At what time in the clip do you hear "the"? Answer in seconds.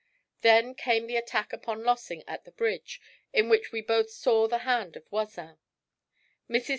1.05-1.15, 2.43-2.51, 4.47-4.57